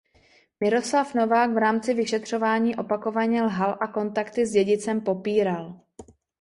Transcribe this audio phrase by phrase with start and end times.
[0.63, 5.79] Miroslav Novák v rámci vyšetřování opakovaně lhal a kontakty s Dědicem popíral.